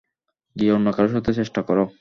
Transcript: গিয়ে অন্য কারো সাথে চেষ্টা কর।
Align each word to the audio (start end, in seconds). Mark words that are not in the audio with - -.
গিয়ে 0.55 0.71
অন্য 0.73 0.87
কারো 0.91 1.09
সাথে 1.09 1.31
চেষ্টা 1.33 1.61
কর। 1.61 1.77